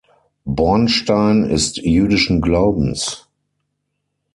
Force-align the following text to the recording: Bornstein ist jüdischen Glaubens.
Bornstein 0.45 1.43
ist 1.43 1.77
jüdischen 1.77 2.41
Glaubens. 2.41 3.27